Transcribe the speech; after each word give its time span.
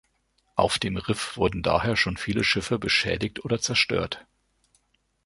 Auf 0.55 0.79
dem 0.79 0.97
Riff 0.97 1.37
wurden 1.37 1.61
daher 1.61 1.95
schon 1.95 2.17
viele 2.17 2.43
Schiffe 2.43 2.79
beschädigt 2.79 3.45
oder 3.45 3.61
zerstört. 3.61 4.25